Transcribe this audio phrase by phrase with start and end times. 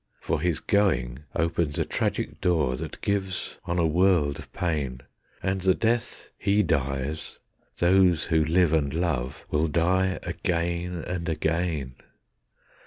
[0.19, 5.01] For his going opens a tragic door that gives on a world of pain,
[5.43, 7.37] And the death he dies,
[7.77, 11.93] those who live and love, will die again and again.